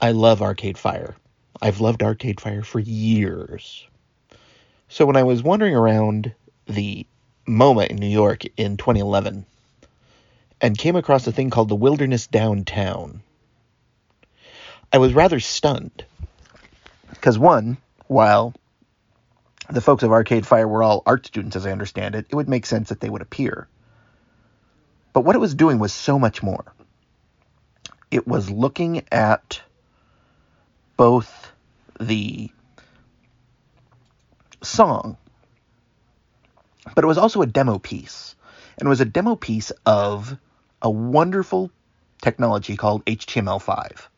[0.00, 1.16] I love Arcade Fire.
[1.60, 3.86] I've loved Arcade Fire for years.
[4.88, 6.32] So when I was wandering around
[6.66, 7.04] the
[7.48, 9.44] MoMA in New York in 2011
[10.60, 13.22] and came across a thing called the Wilderness Downtown,
[14.92, 16.04] I was rather stunned.
[17.10, 18.54] Because, one, while
[19.68, 22.48] the folks of Arcade Fire were all art students, as I understand it, it would
[22.48, 23.66] make sense that they would appear.
[25.12, 26.72] But what it was doing was so much more.
[28.12, 29.60] It was looking at
[30.98, 31.52] both
[31.98, 32.50] the
[34.62, 35.16] song,
[36.94, 38.34] but it was also a demo piece.
[38.76, 40.36] And it was a demo piece of
[40.82, 41.70] a wonderful
[42.20, 44.08] technology called HTML5.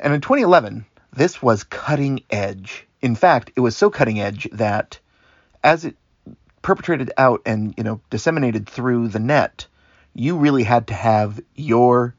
[0.00, 2.86] And in 2011, this was cutting edge.
[3.02, 4.98] In fact, it was so cutting edge that
[5.62, 5.96] as it
[6.62, 9.66] perpetrated out and, you know, disseminated through the net,
[10.14, 12.14] you really had to have your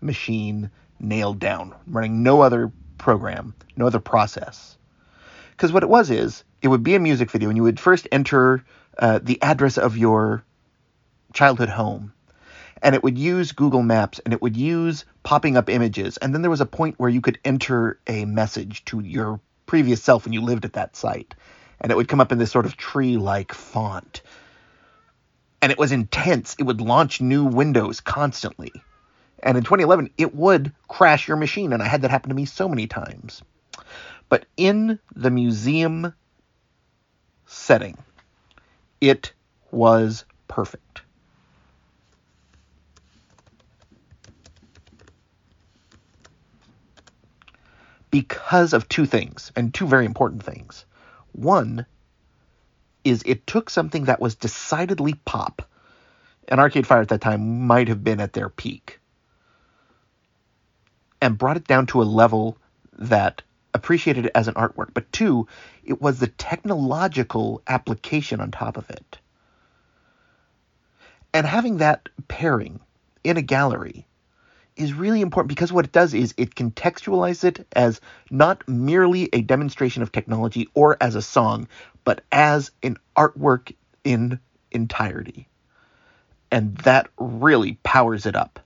[0.00, 4.76] machine nailed down, running no other program, no other process.
[5.50, 8.08] Because what it was is, it would be a music video, and you would first
[8.12, 8.64] enter
[8.98, 10.44] uh, the address of your
[11.32, 12.12] childhood home,
[12.82, 16.42] and it would use Google Maps, and it would use popping up images, and then
[16.42, 20.32] there was a point where you could enter a message to your previous self when
[20.32, 21.34] you lived at that site,
[21.80, 24.22] and it would come up in this sort of tree-like font.
[25.62, 26.54] And it was intense.
[26.58, 28.72] It would launch new windows constantly.
[29.46, 31.72] And in 2011, it would crash your machine.
[31.72, 33.42] And I had that happen to me so many times.
[34.28, 36.12] But in the museum
[37.46, 37.96] setting,
[39.00, 39.32] it
[39.70, 41.02] was perfect.
[48.10, 50.86] Because of two things, and two very important things.
[51.30, 51.86] One
[53.04, 55.62] is it took something that was decidedly pop,
[56.48, 58.98] and Arcade Fire at that time might have been at their peak
[61.26, 62.56] and brought it down to a level
[62.98, 63.42] that
[63.74, 64.94] appreciated it as an artwork.
[64.94, 65.48] But two,
[65.82, 69.18] it was the technological application on top of it.
[71.34, 72.78] And having that pairing
[73.24, 74.06] in a gallery
[74.76, 78.00] is really important because what it does is it contextualizes it as
[78.30, 81.66] not merely a demonstration of technology or as a song,
[82.04, 84.38] but as an artwork in
[84.70, 85.48] entirety.
[86.52, 88.60] And that really powers it up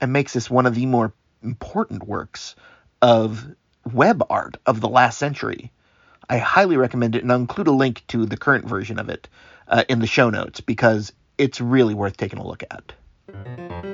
[0.00, 1.12] and makes this one of the more
[1.42, 2.56] important works
[3.02, 3.46] of
[3.92, 5.70] web art of the last century.
[6.28, 9.28] I highly recommend it, and I'll include a link to the current version of it
[9.68, 13.89] uh, in the show notes because it's really worth taking a look at.